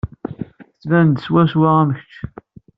Tettban-d 0.71 1.17
swaswa 1.25 1.69
am 1.81 1.89
kečč. 1.97 2.15